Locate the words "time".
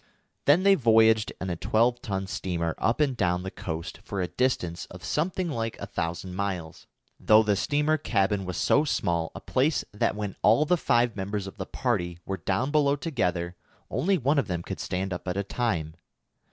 15.43-15.93